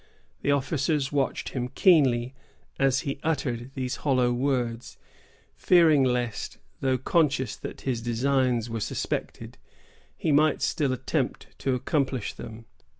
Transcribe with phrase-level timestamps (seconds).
[0.41, 2.33] The officers watched him keenly
[2.79, 4.97] as he uttered these hollow words,
[5.55, 9.59] fearing lest, though conscious that his designs were suspected,
[10.17, 12.65] he might still attempt to accomplish them.